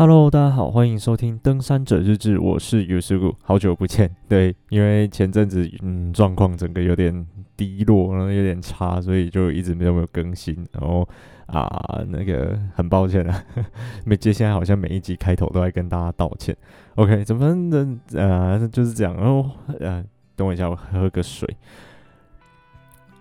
[0.00, 4.08] Hello，大家好，欢迎收听《登山者日志》，我是 Yusuku，好久不见。
[4.30, 7.26] 对，因为前阵子嗯状况整个有点
[7.56, 10.54] 低落，然后有点差，所以就一直没有没有更新。
[10.70, 11.04] 然后
[11.46, 13.44] 啊，那个很抱歉啊，
[14.06, 16.56] 没接下来好像每一集开头都在跟大家道歉。
[16.94, 19.12] OK，怎么能呃就是这样。
[19.16, 20.04] 然后呃，
[20.36, 21.56] 等我一下，我喝个水。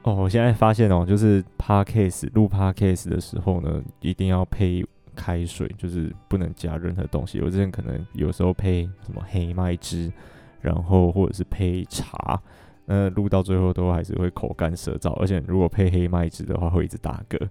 [0.04, 4.86] 哦，我现在发现哦，就是 Podcast 录 Podcast 的时候呢，一定要配。
[5.18, 7.42] 开水就是不能加任何东西。
[7.42, 10.14] 我之前可能有时候配什么黑麦汁，
[10.62, 12.40] 然后或者是配茶，
[12.86, 17.50] 那录到最后都还是会口干舌燥，而且如果配黑麦汁的话会一直打嗝，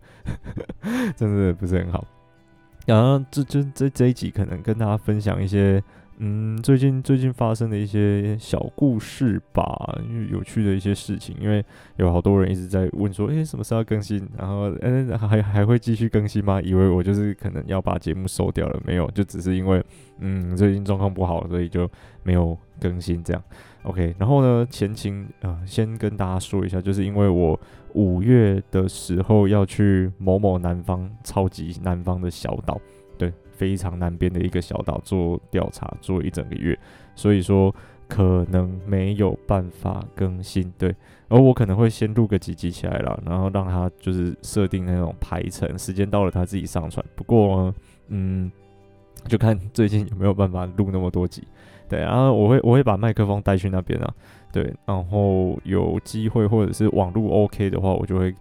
[1.17, 2.07] 真的不是很好。
[2.87, 5.83] 然后这这这这一集可能跟大家分享一些。
[6.19, 11.63] 嗯，最近最近发生的一些小故事吧，因为有趣的一些事情，因为
[11.97, 14.27] 有好多人一直在问说，诶、什么时候更新？
[14.39, 16.61] 然后，嗯、还还会继续更新吗？
[16.63, 19.85] 以为我就是可能要把节目收掉了，没有，就只是因为，
[20.21, 21.87] 嗯，最近状况不好，所以就
[22.23, 23.43] 没有更新这样。
[23.83, 27.61] OK，然后呢，前情啊、呃，先跟大家说一下，就是因为我
[27.93, 32.81] 五月的时候要去某某南方超级南方的小岛，
[33.57, 36.79] 非常南边的一个小岛做调查，做一整个月，
[37.15, 37.75] 所以说
[38.07, 40.73] 可能没有办法更新。
[40.79, 40.95] 对，
[41.29, 47.05] 而我可能会先录个几集起来了，然后让他就是设定那种排程，时间到了他自己上传。
[47.15, 47.75] 不过，
[48.09, 48.51] 嗯，
[49.27, 51.43] 就看最近有没有办法录那么多集。
[51.89, 54.15] 对，然后我会我会把麦克风带去那边啊。
[54.53, 58.35] 对，然后有机会或者是网络 OK 的话，我就会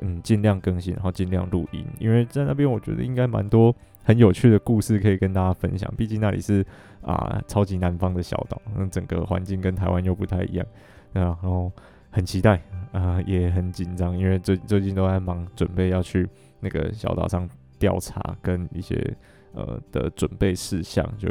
[0.00, 3.74] 嗯尽量更新，然后尽量录音，因为在那边我觉得应该蛮多。
[4.04, 6.64] 很有趣的故事可以跟大家分享，毕竟那里是
[7.00, 10.66] 啊超级南方的小岛，那整个环境跟台湾又不太一样，
[11.12, 11.72] 然后
[12.10, 16.28] 很期待啊，也很紧张，因为最最近都在忙准备要去
[16.60, 19.16] 那个小岛上调查跟一些
[19.54, 21.28] 呃的准备事项，就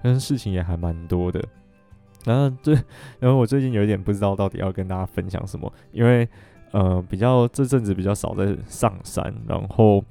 [0.00, 1.44] 但是事情也还蛮多的。
[2.24, 2.74] 然后最
[3.18, 6.28] 然后我最近有一点不知道到底要跟大家分享什么，因为
[6.70, 10.02] 呃比较这阵子比较少在上山，然后。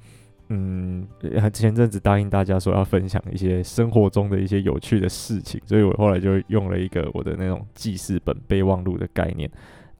[0.48, 1.06] 嗯，
[1.52, 9.50] 前阵子答应大家说要分享一些生活中的一些有趣的事情，所以我后来就用了一个我的那种记事本备忘录的概念，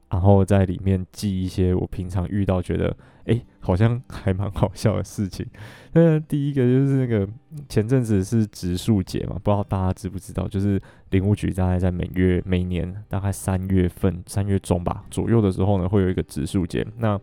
[0.09, 2.95] 然后在里面记一些我平常遇到觉得
[3.25, 5.43] 哎、好像还蛮好笑的事情。
[5.93, 7.27] 那第一个就是那个
[7.67, 10.47] 前阵子是植树节嘛，不知道大家知不知道？
[10.47, 10.79] 就是
[11.09, 16.85] 林务局大概在每月每年大概三月份三月中吧左右的时候呢，会有一个植树节。
[16.99, 17.19] 那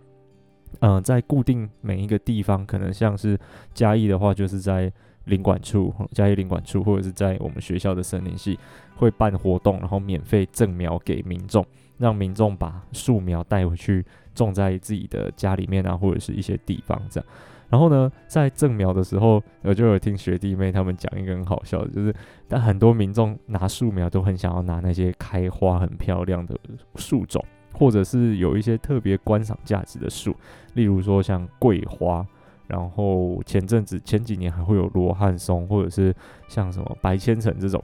[0.80, 3.38] 嗯、在固定每一个地方，可能像是
[3.72, 4.92] 嘉义的话，就是在
[5.26, 8.58] 林管处，嘉义林管处，或者是在我们学校的森林系
[8.96, 11.64] 会办活动，然后免费赠苗给民众，
[11.98, 17.28] 让民众把树苗带回去种在自己的家里面啊，或者是一些地方这样。
[17.70, 22.14] 然后呢，在赠苗的时候，我就有听学弟妹他们讲一个很好笑的，就是
[22.46, 26.54] 但很多民众拿树苗都很想要拿那些开花很漂亮的
[26.96, 27.42] 树种。
[27.72, 30.34] 或者是有一些特别观赏价值的树，
[30.74, 32.26] 例如说像桂花，
[32.66, 36.14] 然后前阵子前几年还会有罗汉松，或者是
[36.48, 37.82] 像什么白千层这种，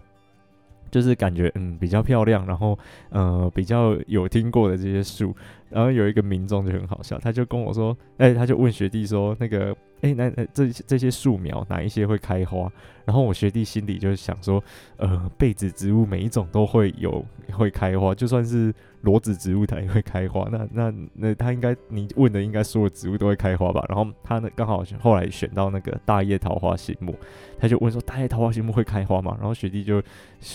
[0.91, 2.79] 就是感觉嗯比较漂亮，然后
[3.11, 5.35] 呃比较有听过的这些树，
[5.71, 9.77] 然后有一个民众就很好笑，他就跟我说，哎、他就问学弟说那个。
[10.01, 12.71] 哎、那那这这些树苗哪一些会开花？
[13.05, 14.63] 然后我学弟心里就想说，
[14.97, 20.49] 呃，被子植物每一种都会有会开花，就算是裸子植物它也会开花。
[20.53, 23.85] 那那那他应该你问的应该所有植物都会开花吧？
[23.89, 27.13] 然后他呢刚好后来选到那个大叶桃花心木，
[27.59, 29.37] 他就问说大叶桃花心木会开花吗？
[29.41, 30.01] 然后学弟就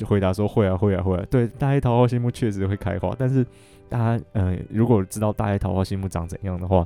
[0.06, 1.26] 回答说会啊会啊会啊。
[1.30, 3.46] 对，大叶桃花心木确实会开花，但是
[3.94, 6.84] 大家呃如果知道大叶桃花心木长怎样的话，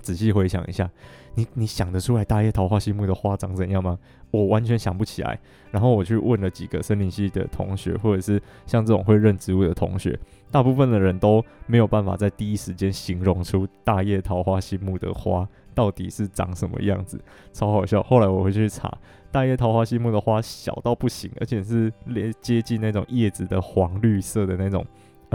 [0.00, 0.90] 仔细回想一下。
[1.36, 3.98] 你你想得出来大叶桃花心木的花长怎样吗？
[4.30, 5.38] 我完全想不起来。
[5.70, 10.18] 然后我去问了几个森林系的同学，或者是像这种会认植物的同学，
[10.50, 17.20] 大部分的人都没有办法在第一时间形容出大叶桃花心木的花到底是长什么样子，
[17.52, 18.00] 超好笑。
[18.02, 18.96] 后来我回去查，
[19.32, 24.86] 大叶桃花心木的花小到不行，而且是连接近那种叶子的黄绿色的那种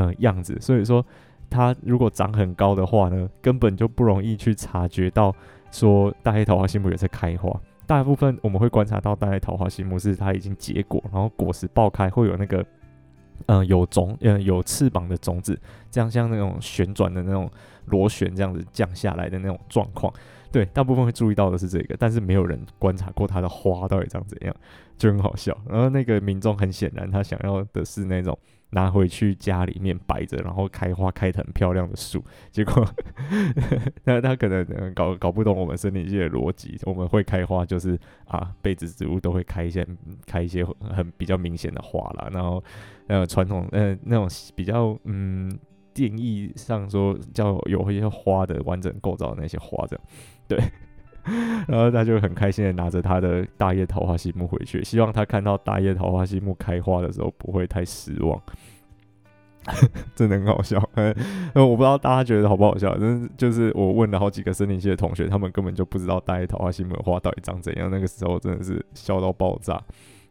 [0.01, 1.05] 呃样子，所以说
[1.49, 5.35] 它如果长很高的话呢，根本就不容易去察觉到。
[5.71, 7.47] 说大黑桃花心木也在开花，
[7.85, 12.65] 大部分我们会观察到大黑桃花心木是它已经结果，然后果实爆开，会有那个
[13.45, 15.55] 嗯、有种嗯、有翅膀的种子，
[15.91, 17.47] 这样像那种旋转的那种
[17.85, 20.11] 螺旋这样子降下来的那种状况。
[20.51, 24.55] 对，大部分会注意到的是这个，但是没有人观察过它的花到底长怎样，
[24.97, 25.55] 就很好笑。
[25.69, 28.35] 然后那个民众很显然他想要的是那种
[28.71, 32.23] 拿回去家里面摆着，然后开花开得很漂亮的树。
[32.51, 32.85] 结果，
[34.05, 36.77] 那他可能搞搞不懂我们生理系的逻辑。
[36.83, 39.85] 我们会开花，就是啊，被子植物都会开一些
[40.25, 42.29] 开一些很比较明显的花啦。
[42.31, 42.63] 然后，
[43.07, 45.57] 呃，传统呃那种比较嗯
[45.93, 50.05] 定义上说叫有一些花的完整构造的那些花这样，
[50.47, 50.59] 对。
[51.67, 58.41] 然后他就很开心的拿着他的大叶桃花心木回去，希望他看到大叶桃花心木开花的时候不会太失望。
[60.15, 61.13] 真的很好笑，嗯，
[61.53, 67.91] 我不知道大家觉得好不好笑，但是就是我问了好几个森林系的同学，他们根本就不知道大叶桃花心木的花到底长怎样。
[67.91, 69.79] 那个时候真的是笑到爆炸。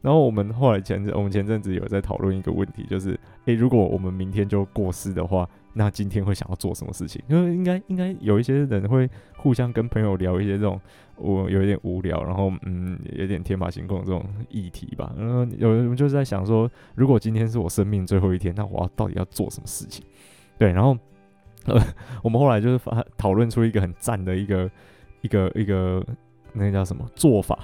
[0.00, 7.20] 然后我们后来前阵，我们前阵子有在讨论一个问题，就是，诶，如果我们明天就过世的话，那今天会想要做什么事情？
[7.28, 10.80] 因为应该应该有一些人会互相跟朋友聊一些这种
[11.16, 15.12] 我有一点无聊，然后嗯有点天马行空这种议题吧。
[15.18, 20.04] 然后有人就是在想说，如果今天是我生命最后一天，那我要到底要做什么事情？
[20.58, 20.96] 对，然后
[21.64, 21.76] 呃
[22.22, 24.70] 我们后来就是发讨论出一个很赞的一个
[25.22, 26.06] 一个一个
[26.52, 27.58] 那个叫什么做法，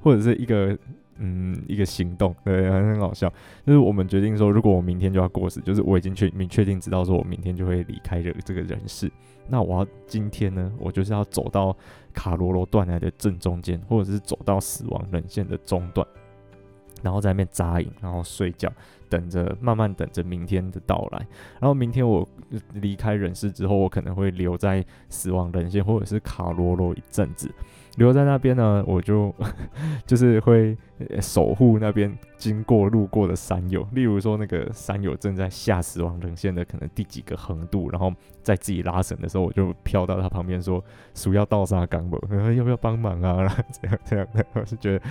[0.00, 0.78] 或者是一个。
[1.24, 3.32] 嗯，一个行动，对，很很好笑。
[3.64, 9.08] 就是我们决定说，如果我明天就要过世，就是我已经确明确定知道说我明天就会离开这这个人世，
[9.48, 11.76] 那我要今天呢，我就是要走到
[12.12, 16.04] 卡罗罗断崖的正中间，或者是走到死亡人线的中段，
[17.02, 18.68] 然后在那边扎营，然后睡觉，
[19.08, 21.18] 等着慢慢等着明天的到来。
[21.60, 22.28] 然后明天我
[22.74, 27.48] 离开人世之后，我可能会留在死亡人线或者是卡罗罗一阵子。
[27.96, 29.34] 留在那边呢，我就
[30.06, 30.74] 就是会
[31.20, 38.12] 守护那边经过路过的山友，例如说那个山友正在下死亡人线的可能第几个横渡，然后
[38.42, 40.82] 在自己拉绳的时候，我就飘到他旁边说
[41.14, 42.16] ：“鼠要倒沙缸不？
[42.56, 45.04] 要不要帮忙啊？” 然后这样这样， 我是觉得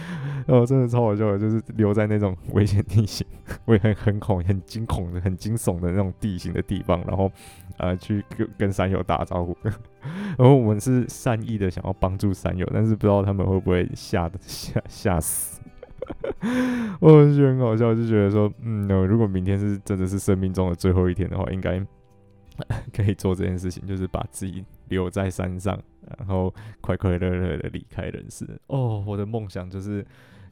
[0.47, 3.25] 哦，真的超好笑，就是留在那种危险地形，
[3.65, 7.31] 我也很很恐、很惊恐的、很惊悚的那种地形的地方，然后、
[7.77, 9.55] 呃，去跟跟山友打招呼。
[10.37, 15.59] 然后我们是善意的想要帮助山友，但是不知道他们会不会吓得吓吓死。
[16.99, 21.79] 我觉得很好笑，就觉得说，嗯，如果明天是真的是生命中的最后一天的话，应该
[22.93, 25.79] 可以做这件事情，就是把自己留在山上，
[26.17, 28.47] 然后快快乐乐的离开人世。
[28.67, 30.05] 哦，我的梦想就是。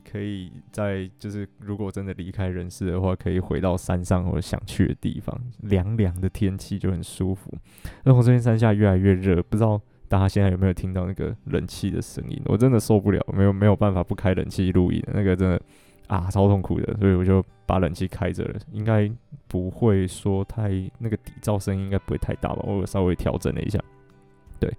[0.10, 7.54] 可以在就是如果真的离开人世的话，可以回到山上或者想去的地方，凉凉的天气就很舒服。
[8.06, 9.80] 那我这边山下越来越热，不知道
[10.10, 12.42] 大家现在有没有听到那个冷气的声音？
[12.46, 15.62] 我真的受不了，没有没有办法不开冷气录音，那个真的
[16.08, 19.10] 啊超痛苦的，所以我就把冷气开着了，应该
[19.48, 22.64] 不会说太那个底噪声音应该不会太大吧？
[22.68, 23.80] 我有稍微调整了一下，
[24.60, 24.70] 对。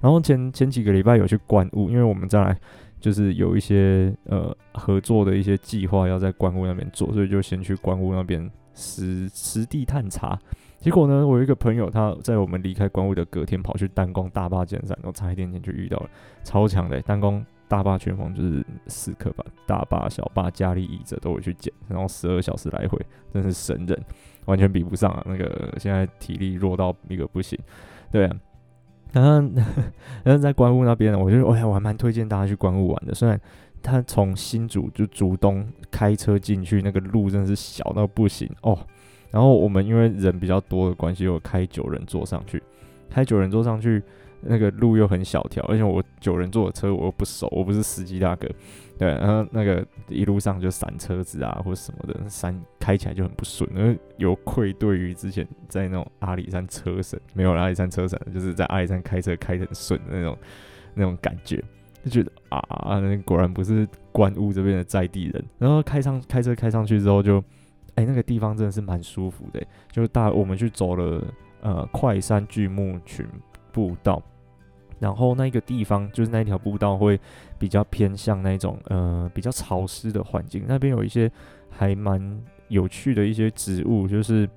[0.00, 2.58] 然后前前几个礼拜有去观雾，因为我们再来。
[3.00, 10.36] 就是有一些呃合作的一些计划要在观雾那边做，所以就先去观雾那边实实地探查。
[10.80, 16.08] 结果呢，我有一个朋友，他在我们离开关雾的隔天跑去单攻大坝剑山，然后差一点点就遇到了
[16.44, 22.98] 超强的单攻大坝拳风，就是四颗吧，大坝、小坝、加力、乙者都会去捡，然后十二小时来回，
[23.32, 24.00] 真是神人，
[24.46, 25.22] 完全比不上啊！
[25.26, 27.58] 那个现在体力弱到一个不行，
[28.12, 28.36] 对啊。
[29.12, 29.30] 然后，
[30.22, 33.14] 然后在关雾那边，我觉得，哎呀，我还蛮推荐大家去关雾玩的。
[33.14, 33.40] 虽然
[33.82, 38.78] 他从新竹就竹东开车进去，那个路真的是小到不行哦。
[39.30, 42.62] 然后我们因为人比较多的关系，我开九人座上去，
[43.10, 44.02] 开九人座上去，
[44.40, 48.48] 那个路又很小条，而且我九人座的车我又不熟，我不是司机大哥。
[48.98, 60.36] 对，然后那个一路上就闪车子啊，或者什么的，闪开起来就很不顺，因为有愧对于之前在那种阿里山车神，没有阿里山车神，就是在阿里山开车开得很顺的那种
[60.94, 61.62] 那种感觉，
[62.02, 65.44] 就觉得啊，果然不是关屋这边的在地人。
[65.58, 67.40] 然后开上开车开上去之后，就
[67.98, 71.22] 哎那个地方真的是蛮舒服的，就是大我们去走了
[71.60, 73.26] 呃快山巨木群
[73.72, 74.22] 步道。
[75.00, 77.20] 然后那个地方就是那条步道会
[77.58, 81.30] 比较偏向那种呃比较潮湿的环境，那边有一些
[81.70, 84.48] 还蛮有趣的一些植物，就是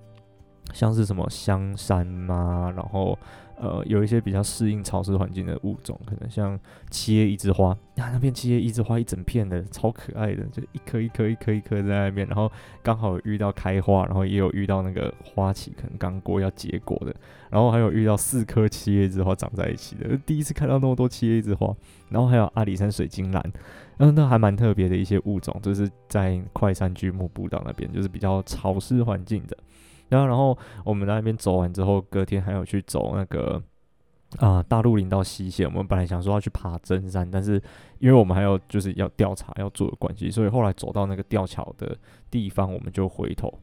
[0.74, 3.18] 像是什么香山嘛，然后。
[3.62, 12.52] 呃，有一些比较适应潮湿环境的物种，可能像七叶一枝花，啊，那片七叶一枝花一整片的，超可爱的，就一颗一颗一颗一颗在那边，然后
[12.82, 17.16] 刚好遇到开花，然后也有遇到那个花期可能刚过要结果的，
[17.52, 21.72] 然后还有遇到四颗七叶一枝花长在一起的，第一次看到那么多七叶一枝花，
[22.10, 23.54] 然后还有阿里山水晶兰，
[24.00, 29.56] 嗯，那还蛮特别的一些物种，就是在快山巨木步道那边，就是比较潮湿环境的。
[30.12, 33.62] 然后，然后我们在那边走完之后，隔天还有去走那个
[34.38, 35.68] 啊、大鹿林到西线。
[35.68, 37.62] 我们本来想说要去爬真山，但是
[38.00, 41.98] 因为我们还有就是要调查要做的关系，所以后来走到那个吊桥的
[42.30, 43.54] 地方，我们就回头。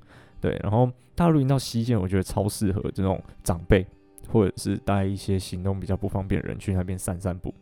[0.41, 3.87] 对，然后大鹿林到西线，我觉得超适合这种长辈
[4.31, 7.53] 或者是带一些行动比较不方便的人去那边散散步。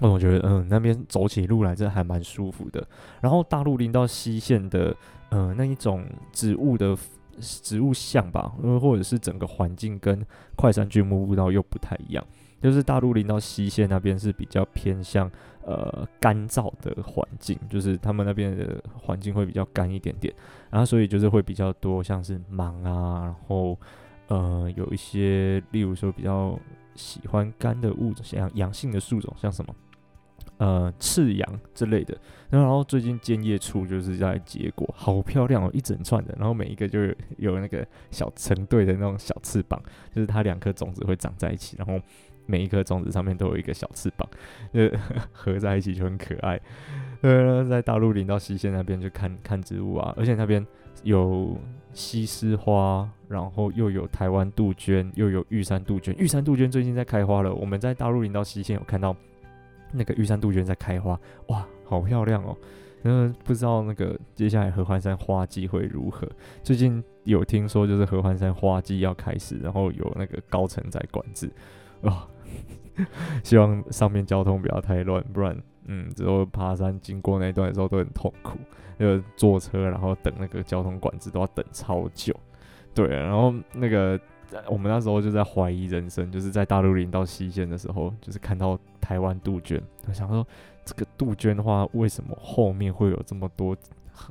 [0.00, 2.86] 我觉得，嗯，那边走起路来真的还蛮舒服的。
[3.22, 4.94] 然后大鹿林到西线的，
[5.30, 6.94] 嗯，那一种植物的
[7.40, 10.24] 植物相吧，因为或者是整个环境跟
[10.56, 12.24] 快山巨木步道又不太一样。
[12.60, 15.30] 就是大陆林到西线那边是比较偏向
[15.62, 20.34] 呃干燥的环境，就是他们那边的环境会比较干一点点，
[20.70, 23.78] 然后所以就是会比较多像是芒啊，然后
[24.28, 26.58] 呃有一些例如说比较
[26.94, 29.72] 喜欢干的物种，像阳性的树种，像什么
[30.58, 32.16] 呃赤杨之类的。
[32.50, 39.82] 然后最近尖叶处就是在结果，好漂亮哦，一整串的，然后每一个就有有那个小成对的那种小翅膀，
[40.14, 42.00] 就是它两颗种子会长在一起，然后。
[42.48, 44.28] 每一颗种子上面都有一个小翅膀，
[44.70, 44.88] 呃，
[45.32, 46.60] 合在一起就很可爱。
[47.22, 50.64] 呃，在大陆林道西线那边就看看植物啊，而且那边
[51.02, 51.58] 有
[51.92, 56.14] 西施花，然后又有台湾杜鹃，又有玉山杜鹃。
[56.16, 59.16] 玉山杜鹃最近在开花了，我们在大陆林道西线有看到
[59.92, 62.56] 那个玉山杜鹃在开花，哇，好漂亮哦！
[63.04, 66.28] 嗯，不知道那个接下来合欢山花季会如何？
[66.62, 71.50] 最近有听说就是合欢山花季要开始，然后有那个高层在管制，
[72.02, 72.26] 哇。
[73.44, 78.58] 希望上面交通不要太乱，不然，嗯，之后爬山经过那一段的时候都很痛苦，
[78.98, 82.34] 就坐车然后等那个交通管制都要等超久。
[82.94, 84.18] 对，然后那个
[84.68, 90.46] 我们那时候就在怀疑人生，就是在大陆林到西线的时候，就是看到台湾杜鹃，我想说
[90.84, 93.76] 这个杜鹃的话，为什么后面会有这么多，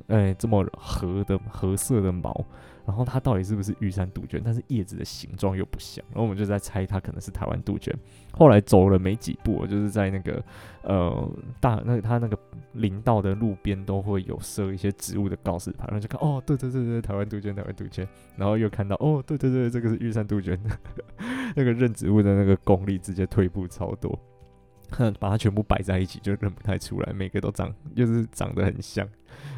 [0.08, 2.44] 哎、这么褐的褐色的毛？
[2.86, 4.40] 然后它到底是不是玉山杜鹃？
[4.44, 7.92] 但是叶子的形状又不像，然后我们就在猜它可能是台湾杜鹃。
[8.32, 10.42] 后来走了没几步，就是在那个
[10.82, 11.28] 呃
[11.60, 12.38] 大那它那个
[12.72, 18.06] 林道的路边都会有设一些植物的告示牌，然后就看哦，对对对对，台湾杜鹃，台湾杜鹃。
[18.36, 20.56] 然后又看到哦，对对对，这个是玉山杜鹃。
[21.56, 24.16] 那个认植物的那个功力直接退步超多，
[24.90, 29.08] 哼把它全部摆在一起就认不太出来，每个都长就是长得很像，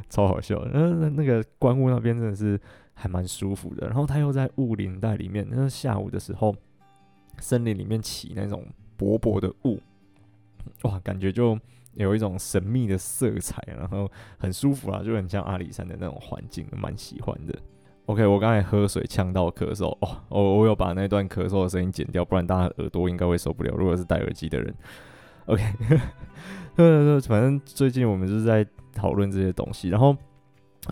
[0.09, 0.65] 超好笑。
[0.73, 2.59] 嗯、呃，那个观雾那边真的是。
[3.01, 5.47] 还蛮舒服的，然后他又在雾林带里面。
[5.49, 6.53] 那下午的时候，
[7.39, 9.81] 森林里面起那种薄薄的雾，
[10.83, 11.57] 哇，感觉就
[11.95, 17.55] 有一种神秘的色彩，然后很舒服啊，就很像阿里山的那种环境，蛮喜欢的。
[18.07, 23.73] OK，我刚才喝水呛到咳嗽，哦，我我有把那段咳嗽的声音剪掉，不然大家耳朵应该会受不了。
[23.77, 24.75] 如果是戴耳机的人
[25.47, 25.63] ，OK，
[27.29, 30.17] 反正最近我们就是在讨论这些东西，然后。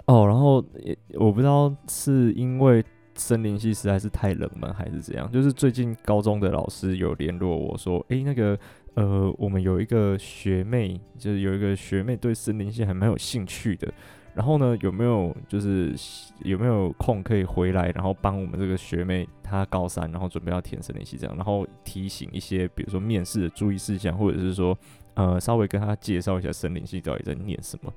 [0.04, 2.84] 哦，然后也我不知道是因为
[3.14, 8.58] 森林系实在是太冷门还是怎样，就是最近高中的老师有联络我说，诶，那个
[8.94, 13.90] 呃，我们有一个学妹，就是有一个学妹对森林系还蛮有兴趣的，
[14.34, 15.94] 然后呢，有没有就是
[16.42, 24.76] 有没有空可以回来，然后帮我们这个学妹她高三，然后准备要填森林系这样，然后提醒一些比如说面试的注意事项，或者是说
[25.14, 27.90] 呃稍微跟她介绍一下森林系到底在念什么。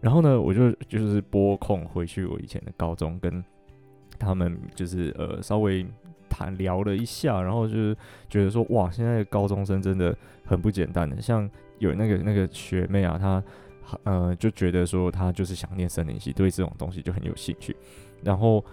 [0.00, 3.42] 然后呢，我就就是拨空回去我以前的高中，跟
[4.18, 5.86] 他们就是呃稍微
[6.28, 7.96] 谈聊了一下，然后就是
[8.28, 13.44] 觉得说哇，现在的高中生真的很不简单的，像有那个那个学妹啊，她
[14.04, 17.76] 呃就觉得说她就是想念森林系，对这种东西就很有兴趣，
[18.22, 18.64] 然后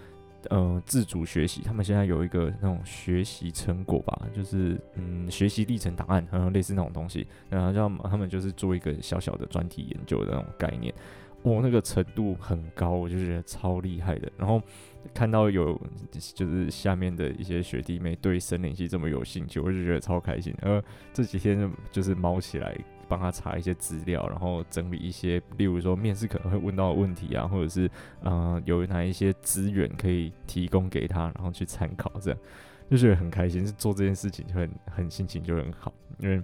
[0.49, 10.93] 呃自主学习，他们现在有一个那种学习成果吧，就是嗯学习历程档案，然后类似那种东西，然后叫他们就是做一个小小的专题研究的那种概念。
[11.43, 14.29] 哦、那个程度很高，我就觉得超厉害的。
[14.37, 14.61] 然后
[15.13, 15.79] 看到有
[16.11, 20.53] 就是下面的一些学弟妹对森林系这么有兴趣，我就觉得超开心。
[20.61, 22.75] 然后这几天就就是猫起来
[23.07, 27.89] 帮他查一些资料，然后整理一些，例如说面试可能会问到的问题啊，或者是
[28.23, 32.39] 嗯、呃、有哪一些资源可以提供给他，然后去参考，这样
[32.89, 33.65] 就觉得很开心。
[33.65, 36.41] 是做这件事情就很很心情就很好，因为。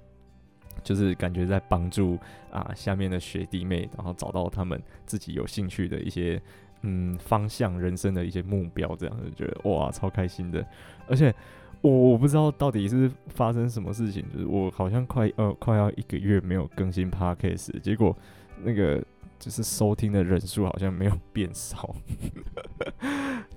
[0.84, 2.17] 就是感觉在帮助
[2.51, 6.41] 啊下面的学弟妹，然后找到他们自己有兴趣的一些
[6.82, 10.65] 嗯方向、人生的一些目标，这样就觉得哇超开心的。
[11.08, 11.34] 而且
[11.83, 18.17] 我我不知道到底是发生什么事情，就是我好像快呃快要一个月没有更新 Podcast，结果
[18.63, 18.99] 那个
[19.37, 21.95] 就是收听的人数好像没有 变少，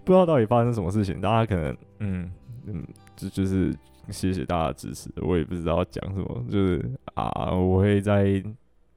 [0.04, 1.20] 不知道到底发生什么事情。
[1.20, 2.30] 大家可能嗯
[2.66, 3.74] 嗯就就是。
[4.08, 8.40] 谢谢大家支持，我也不知道讲什么，就是啊，我会再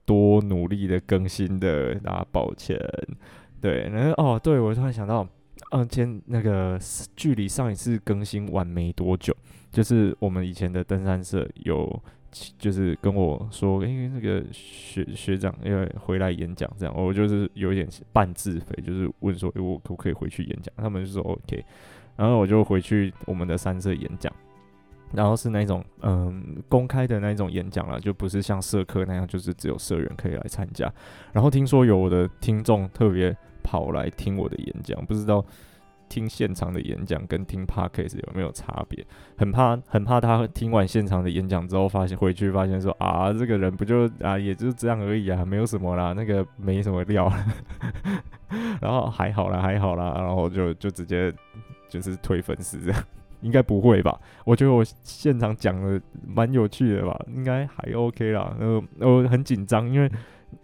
[0.05, 2.79] 多努力的更新的，大家抱歉。
[3.59, 5.27] 对，然后哦，对，我突然想到，
[5.71, 6.79] 嗯，前那个
[7.15, 9.35] 距离上一次更新完没多久，
[9.71, 12.01] 就是我们以前的登山社有，
[12.57, 20.73] 就是跟我说，因为那个学学长要回来演讲，这样我就是有点半自肥，就是问说，欸，我可不可以回去演讲？
[20.77, 21.63] 他们就说 OK，
[22.15, 24.33] 然后我就回去我们的山社演讲。
[25.11, 30.91] 然后是那种嗯公开的那种演讲了，就不是像社课那样，就是只有社员可以来参加。
[31.33, 35.43] 然后听说有我的听众特别跑来听我的演讲，不知道
[36.07, 39.05] 听现场的演讲跟听 podcast 有没有差别？
[39.37, 47.31] 很怕很怕他听完现场的演讲之后，发现回去发现说啊，这个人不就啊也就这样而已啊，没有什么啦，那个没什么料。
[48.81, 51.31] 然后还好啦，还好啦，然后就就直接
[51.87, 53.03] 就是推粉丝这样。
[53.41, 54.19] 应该不会吧？
[54.43, 58.53] 我觉得我现场讲的蛮有趣的吧，应该还 OK 啦。
[58.59, 60.11] 呃，我很紧张，因为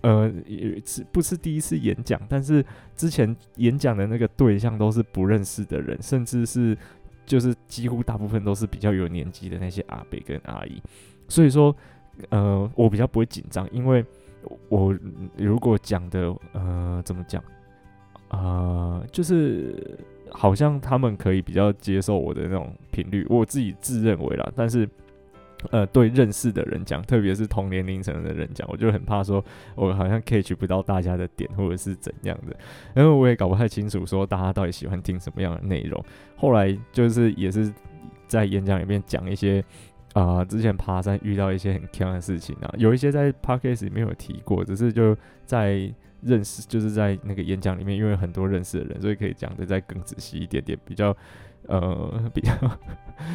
[0.02, 2.66] 呃，也不是第一次演讲，但是
[2.96, 6.78] 之前演讲的那个对象都是不认识的人，甚至是
[7.26, 10.82] 就是几乎大部分都是比较有年纪的那些阿伯跟阿姨，
[11.28, 11.76] 所以说
[12.30, 14.06] 呃，我比较不会紧张，因为
[14.70, 14.98] 我
[15.38, 17.44] 如果讲的呃，怎么讲、
[18.30, 19.98] 呃，就是。
[20.32, 24.52] 好像他们可以比较接受我的那种频率，我自己自认为啦。
[24.54, 24.90] 但是，
[25.72, 29.44] 呃，对认识的人讲，特别是同年龄层的人讲，我就很怕说，
[29.76, 32.56] 我好像 catch 不到大家的点，或者是怎样的。
[32.96, 36.04] 因为我也搞不太清楚，说大家到底喜欢听什么样的内容。
[36.36, 37.72] 后来就是也是
[38.28, 39.64] 在演讲里面讲一些
[40.14, 45.94] 啊、之前爬山遇到一些很锵的事情啊，有一些在 podcast 里面有提过，只是就在。
[46.22, 51.16] 认识就是在那个演讲里面，因为很多认识的人，所以可以讲的再更仔细一点点，比较
[51.68, 52.52] 呃 比较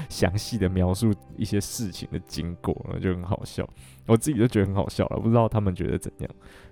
[0.08, 3.68] 详细的描述一些事情的经过，就很好笑。
[4.06, 6.30] 我自己就觉得很好笑了，不知道他们觉得怎样。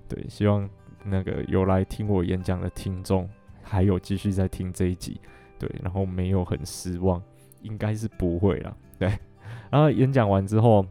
[0.08, 0.68] 对，希望
[1.04, 3.28] 那个有来听我演讲的听众，
[3.62, 5.20] 还有继续在听这一集，
[5.58, 7.22] 对，然后没有很失望，
[7.62, 8.76] 应该是不会啦。
[8.98, 9.08] 对，
[9.70, 10.84] 然后演讲完之后，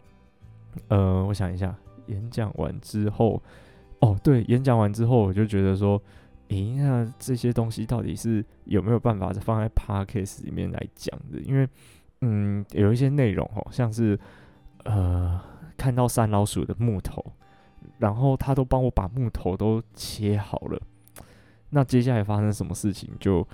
[0.88, 1.76] 呃，我想一下，
[2.08, 3.42] 演讲完之后。
[4.00, 6.00] 哦，对，演讲完之后，我就觉得说，
[6.50, 11.40] 诶，那这些东西到底是有没有办法放在 podcast 里面来讲的？
[11.42, 11.68] 因为，
[12.22, 14.18] 嗯，有一些内容哦，像是，
[14.86, 15.40] 呃，
[15.78, 17.24] 看到山老鼠的木头，
[18.00, 20.82] 然后他都帮我把木头都切好了，
[21.70, 23.46] 那接下来发生什么事情就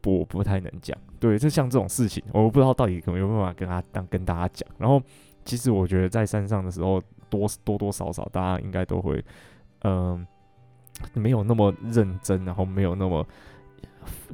[0.00, 0.96] 不不太能讲。
[1.18, 4.68] 对，就像这种事情，我不知道到底有没有办法跟他当跟大家讲。
[4.78, 5.02] 然后，
[5.44, 7.02] 其实我觉得在山上的时候。
[7.30, 9.22] 多多多少少，大家应该都会，
[9.82, 10.26] 嗯、
[11.14, 13.26] 没有那么认真，然后没有那么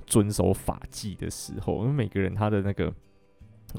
[0.07, 2.93] 遵守法纪的时候，因为每个人他的那个。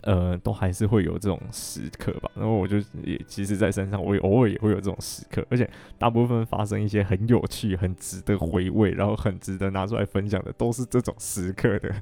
[0.01, 2.29] 呃，都还是会有这种时刻吧。
[2.35, 11.95] 然后我就也，其实，在山上，我也偶尔也会有这种时刻，而且大部分发生一些很有趣、很值得回味，然后很值得拿出来分享的，都是这种时刻的，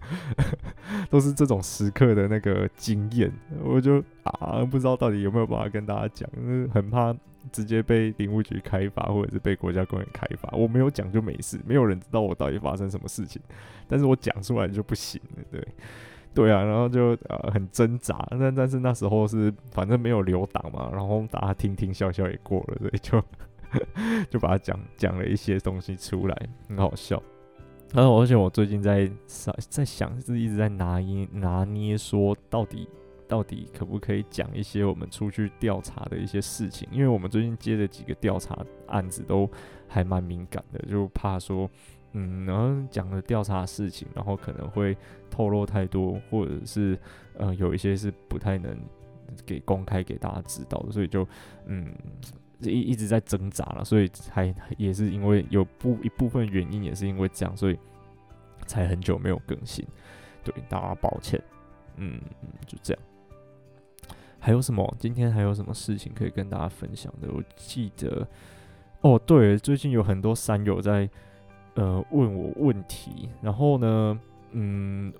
[1.12, 3.32] 都是这种时刻的那个经验。
[3.64, 6.28] 我就啊，不知道到底有没有办法跟大家讲，
[6.74, 7.16] 很怕
[7.52, 10.50] 直接被林务局开发，或者是被国家公园开发。
[10.56, 13.42] 我没有讲就没事，没有人知道我到底发生什么事情，
[13.88, 15.68] 但是我讲出来就不行了，对。
[16.36, 23.24] 对啊，然后就呃很挣扎，但但是那时候是反正没有留档嘛，然后大家听听笑笑也过了，所以就
[24.32, 27.22] 就把它讲讲了一些东西出来，很好笑。
[27.94, 32.90] 然后而且我最近在在想，是一直在拿捏拿捏，说到底
[33.28, 38.58] 到底可不可以讲一些我们出去调查的一些事情，因为我们最近接的几个调查
[38.88, 39.50] 案子都
[39.88, 41.70] 还蛮敏感的，就怕说。
[42.16, 44.96] 嗯，然后讲的调查事情，然后可能会
[45.32, 46.96] 透露太多，或者是
[47.40, 48.78] 呃有一些是不太能
[49.48, 51.28] 给公开给大家知道的，所以就
[51.66, 51.92] 嗯
[52.60, 57.80] 一一直在挣扎了，所以还也是因为有部一部分原因也是因为这样，所以
[58.68, 59.84] 才很久没有更新，
[60.44, 61.42] 对大家抱歉，
[61.96, 62.22] 嗯
[62.68, 63.04] 就这样。
[64.44, 64.96] 还有什么？
[65.00, 67.30] 今天还有什么事情可以跟大家分享的？
[67.34, 68.28] 我记得
[69.00, 71.10] 哦，对，最近有很多山友在。
[71.76, 74.20] 呃，问我问题，然后呢，
[74.52, 75.12] 嗯，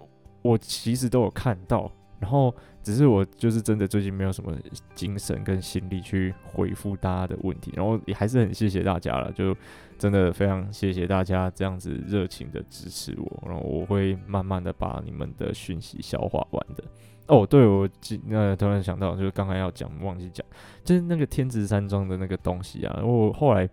[0.44, 4.56] 我其实都有看到，然后只是我就是真的最近没有什么
[4.94, 9.58] 精神跟心力去回复大家的问题，然后也还是很谢谢大家了，就
[9.98, 16.84] 真的非常谢谢大家这样子热情的支持我，然后我会慢慢的把你们的讯息消化完的。
[17.28, 17.88] 哦，对，我
[18.28, 20.46] 那、呃、突然想到，就是刚才要讲忘记讲，
[20.84, 23.70] 就是那个天池山庄的那个东西啊，我后来。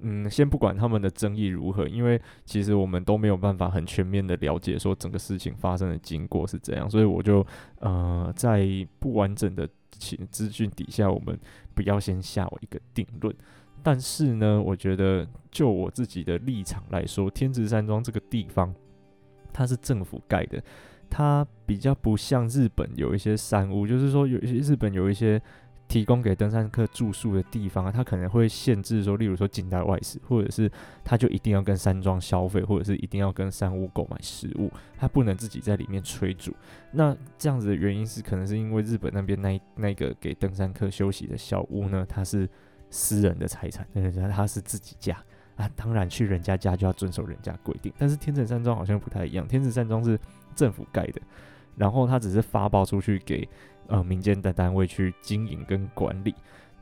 [0.00, 7.44] 嗯，先不管他们的争议如何，因为其实我们都没有办法很全面的了解说整个事情发生的经过是怎样，所以我就
[7.80, 8.64] 呃在
[9.00, 11.36] 不完整的情资讯底下，我们
[11.74, 13.34] 不要先下我一个定论。
[13.82, 18.72] 但是呢，我觉得就我自己的立场来说，天池山庄这个地方
[19.52, 20.62] 它是政府盖的，
[21.10, 25.40] 它比较不像日本有一些山屋，就是说有一些日本有一些。
[25.88, 30.70] 提供给登山客住宿的地方，啊，它可能会限制说，例如说近代外食，或者是
[31.02, 36.54] 他就一定要跟山庄消费，或者是一定要跟山屋购买食物，他不能自己在里面炊煮。
[36.92, 42.46] 那这样子的原因是，可能是因为日本那边那那个给登山客休息的小屋呢，它是
[42.90, 45.16] 私人的财产，人家他是自己家
[45.56, 47.90] 啊，当然去人家家就要遵守人家规定。
[47.96, 50.20] 但是天成山庄好像不太一样，天成山庄是
[50.58, 51.22] 政府盖的，
[51.76, 53.48] 然后他只是发包出去给。
[53.90, 56.34] 呃，民间的单位去经营跟管理，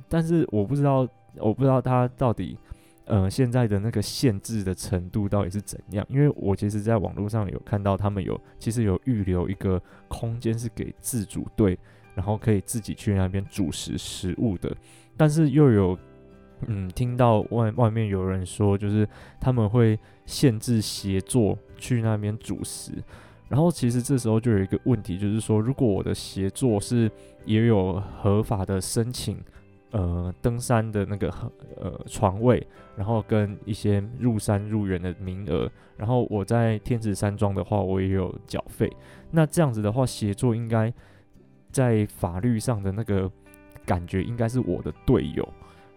[0.09, 2.59] 但是我不知道，我不知道他到底，
[3.05, 6.05] 呃，现在的那个限制的程度到底是怎样？
[6.11, 11.79] 因为我其实在网络上有看到他们有，其实有预留一个空间是给自主队，
[12.17, 14.77] 然后可以自己去那边煮食食物的，
[15.17, 15.97] 但是又有，
[16.67, 19.09] 嗯，听到外外面有人说，就是
[19.41, 22.91] 他们会限制协作去那边煮食。
[23.49, 27.11] 然后其实这时候就有一个问题，就是说，如果我的协作是
[27.45, 29.39] 也有合法的申请，
[29.93, 31.33] 呃，登山的那个
[31.77, 38.91] 呃床位，然后跟一些入山入园的名额，然后我在天池山庄的话，我也有缴费，
[39.31, 40.93] 那这样子的话，协作应该
[41.71, 43.31] 在法律上的那个
[43.85, 45.49] 感觉应该是我的队友。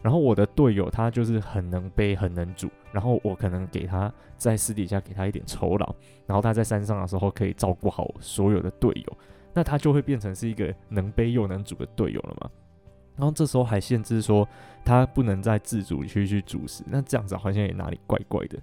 [0.02, 9.18] 然后我的队友他就是很能背很能煮，然后我可能给他在私底下给他一点酬劳，然后他在山上的时候可以照顾好所有的队友，
[9.54, 12.50] 那他就会变成是一个能背又能煮的队友了嘛。
[13.18, 14.48] 然后这时候还限制说
[14.86, 18.58] 他不能在自主区去煮食，那这样子好像也哪里怪怪的。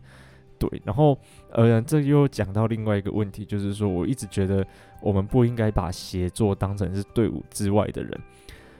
[0.58, 1.18] 对，然后
[1.50, 4.66] 呃，这又讲到另外一个问题，就是说我一直觉得
[5.02, 8.20] 我们不应该把协作当成是队伍之外的人。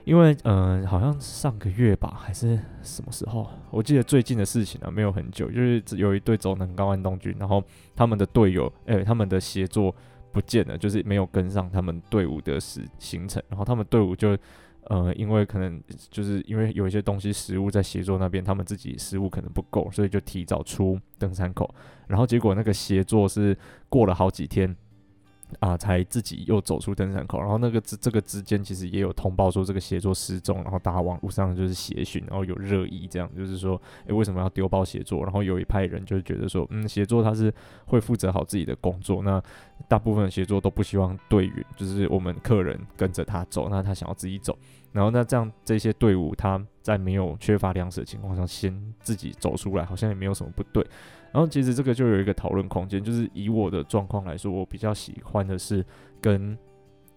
[0.07, 3.51] 因为嗯、好像上个月吧，还是什么时候？
[3.73, 7.61] 我记得最近的事情啊，没有很久，就是有一队走能高安东军，然后
[7.97, 9.93] 他们的队友，哎、他们的协作
[10.31, 14.39] 不见了，就是没有跟上他们队伍的时行程，然后他们队伍就
[14.85, 21.69] 呃，因为可能就是因为有一些东西食物在协作那边，他们自己食物可能不够，所以就提早出登山口，
[22.07, 24.77] 然后结果那个协作是过了好几天。
[25.61, 35.23] 啊，才自己又走出登山口，然后那个这这个之间其实也有通报说这个协作失踪，然后大家网络上就是协寻，然后有热议，这样就是说，诶，为什么要丢包协作？
[35.23, 37.53] 然后有一派人就觉得说，嗯，协作他是
[37.87, 39.41] 会负责好自己的工作，那
[39.89, 44.59] 大部分协作都不希望队员就是我们客人跟着他走，那他想要自己走，
[44.93, 50.87] 然后那这样这些队伍他在没有缺乏粮食的情况下先自己走出来，好像也没有什么不对。
[51.33, 55.85] 然后其实这个就有一个讨论空间，就是以我的状况来说，我比较喜欢的是
[56.19, 56.57] 跟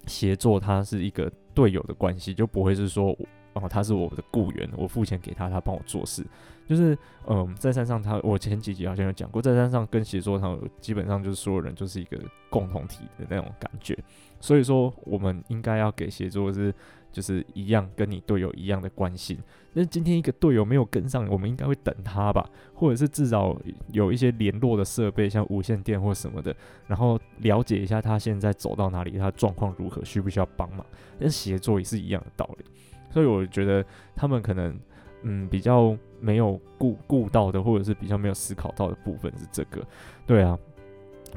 [0.08, 3.15] 协作，他是一个队友的关系，就不会是说
[3.53, 6.25] 哦，他是我的雇员，我付钱给他，他帮我做事。
[6.67, 13.97] 就是嗯，在山上他，我前几集好像有讲过，在山上跟协作他基本上就是所有人就是一个共同体的那种感觉。
[14.41, 16.73] 所以说，我们应该要给协作是。
[17.12, 19.39] 就是一样，跟你队友一样的关系。
[19.74, 23.56] 那今天一个队友没有跟上，我们应该会等他吧，或者是至少
[23.91, 26.56] 有一些联络的设备，像无线电或什么的，
[26.88, 30.86] 然后了解一下他现在走到哪里，他状况如何，需不需要帮忙。
[31.19, 32.65] 跟协作也是一样的道理。
[33.12, 34.80] 所以我觉得他们可能
[35.24, 39.86] 嗯比较没有顾顾到的，或者是比较没有思考到的部分是这个。
[40.26, 40.58] 对啊，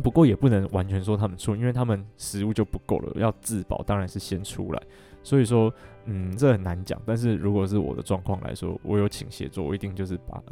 [0.02, 4.82] 不过也不能完全说他们错，因为他们食物就不够了，要自保当然是先出来。
[5.22, 5.72] 所以说，
[6.04, 7.00] 嗯，这很难讲。
[7.06, 10.42] 但是如果是我的状况来说，我有请协作，我一定就是把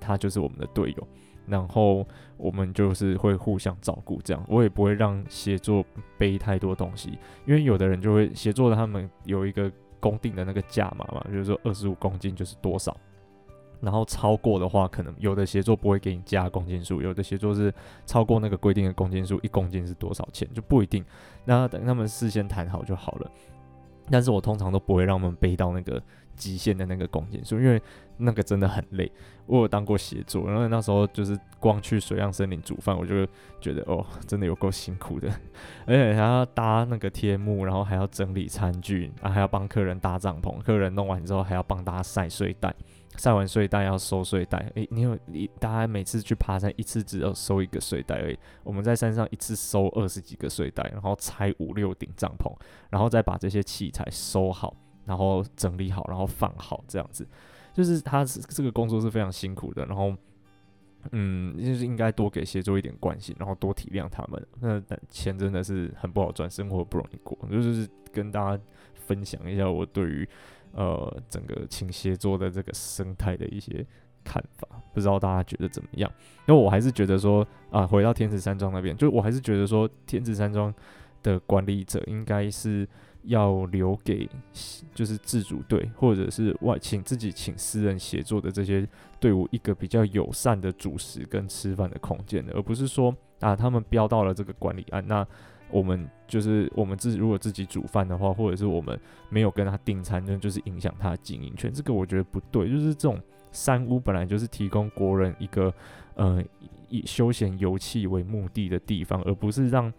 [0.00, 1.08] 他就是我们的队友，
[1.46, 5.84] 然后我们就是会互相照顾，这样我也不会让协作
[6.16, 12.96] 背太多东西，因为有的人就会协作的，他们有一个公定的那个价码嘛，就是说二十五公斤就是多少，
[13.80, 17.72] 然后超过的话，可能有的协作不会给你加公斤数，有的协作是
[18.06, 21.04] 超过那个规定的公斤数，一公斤是多少钱就不一定，
[21.44, 23.30] 那等他们事先谈好就好了。
[24.10, 26.02] 但是我通常都不会让我们背到那个
[26.36, 27.80] 极限的那个公斤数，因为
[28.16, 29.10] 那个真的很累。
[29.46, 33.26] 我有当过协作，然后那时候就是光去水漾森林煮饭，我就
[33.60, 35.28] 觉得哦，真的有够辛苦的，
[35.86, 42.72] 而且还要搭那个天幕，然后还要整理餐具，啊还要帮客人搭帐篷，客人弄完之后还要帮大家晒睡袋。
[43.20, 48.38] 晒完睡袋要收睡袋，诶、你有你大家每次去爬山一次只要收一个睡袋而已。
[48.64, 52.50] 我们在山上一次收二十几个睡袋，然后拆五六顶帐篷，
[52.88, 57.28] 然后再把这些器材收好，然后整理好，然后放好，这样子，
[57.74, 59.84] 就是他这个工作是非常辛苦的。
[59.84, 60.16] 然后，
[61.12, 64.46] 嗯，就是应该多给协作一点关心，然后多体谅他们。
[64.60, 68.62] 那钱真的是很不好赚，生活不容易过，就是跟大家
[68.94, 70.26] 分享一下我对于。
[70.72, 73.84] 呃，整个请协作的这个生态的一些
[74.22, 76.10] 看法，不知道大家觉得怎么样？
[76.46, 80.72] 因为我还是觉得说啊，回到天池山庄那边，就我还是觉得说天池山庄
[81.22, 82.86] 的管理者应该是
[83.24, 84.28] 要留给
[84.94, 95.26] 就是自主队或者是外请自己请私人协作的这些队伍一个比较友善的主食跟吃饭的空间的，而不是说啊他们标到了这个管理案，那
[95.72, 102.70] 我们就是我们自己如果自己煮饭的话，或者是我们没有跟他订餐，那就是影响他的经营权，这个我觉得不对。
[102.70, 103.20] 就是这种
[103.52, 105.72] 山屋本来就是提供国人一个
[106.14, 106.42] 呃
[106.88, 109.92] 以休闲游憩为目的的地方，而不是让。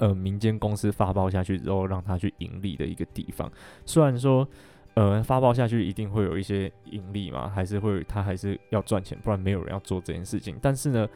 [0.00, 3.48] 呃，民间公司发包下去之后，让他去盈利的一个地方。
[3.86, 4.48] 虽然说，
[4.94, 10.56] 呃，发包下去一定会有一些盈利嘛，还是会他还是要赚钱，不然没有人要做这件事情。
[10.60, 11.08] 但是呢，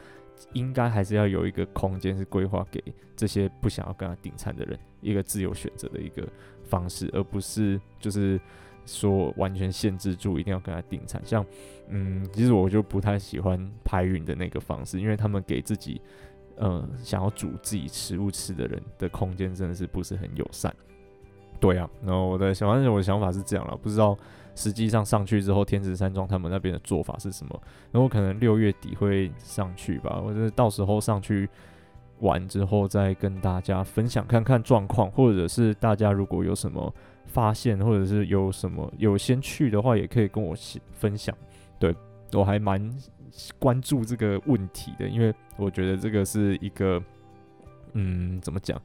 [0.53, 2.83] 应该还是要有一个空间是规划给
[3.15, 6.27] 这些不想要跟他订餐的人一个自由选择的一个
[6.63, 8.39] 方式，而不是就是
[8.85, 11.21] 说完全限制住一定要跟他订餐。
[11.23, 11.45] 像，
[11.87, 16.01] 嗯，其实我就不太喜欢排云的那个方式，因为他们给自己。
[16.61, 20.75] 嗯，想要煮自己食物吃的人的空间真的是不是很友善？
[21.57, 24.17] 对啊，然后我的想法，我的想法是这样了，不知道
[24.59, 27.61] 实际上上去之后，天池山庄他们那边的做法是什么？
[27.91, 31.47] 然后可能六月底会上去吧，或者到时候上去
[32.19, 36.93] 玩之后再跟大家分享看看状况，或者是大家如果有什么
[37.25, 40.53] 发现，或者是有什么有先去的话，也可以跟我
[40.91, 41.33] 分享。
[41.79, 41.95] 对，
[42.33, 42.93] 我还蛮。
[43.59, 47.01] 关注这个问题的，因为我觉得这个是一个，
[47.93, 48.81] 嗯，怎么讲？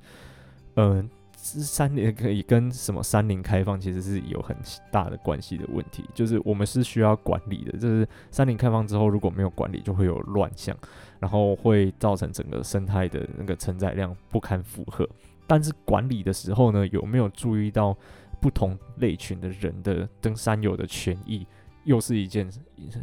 [0.77, 1.09] 嗯、
[1.45, 4.57] 山林可以跟什么山林开放其实是有很
[4.91, 7.73] 大的关系的问题，就是我们是需要管理的。
[7.79, 10.75] 就是山林开放之后如果没有管理，就会有乱象，
[11.21, 15.07] 然后会造成整个生态的那个承载量不堪负荷。
[15.47, 17.95] 但是管理的时候呢，有没有注意到
[18.41, 21.47] 不同类群的人的登山友的权益？
[21.85, 22.51] 又是一件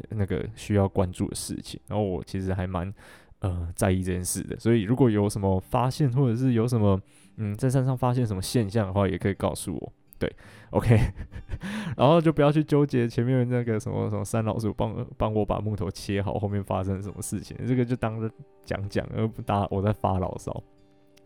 [0.10, 2.92] 那个需要关注的事情，然后我其实还蛮
[3.38, 7.00] 呃在意这件事的，所以如果有什么发现，或者是有什么
[7.38, 9.94] 嗯在山上发现什么现象的话，也可以告诉我。
[10.20, 10.32] 对
[10.70, 10.96] ，OK，
[11.98, 18.30] 然后就不要去纠结前面那个什么什么山老鼠帮帮我把木头切好，后面发生什么事情，这个就当着
[18.64, 20.52] 讲讲，而不打我在发牢骚。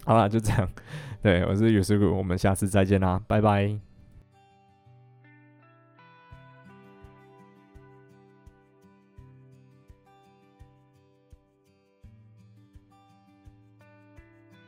[0.06, 0.70] 好啦，就这样，
[1.22, 3.95] 对，我是尤师傅，我们下次再见啦，拜拜。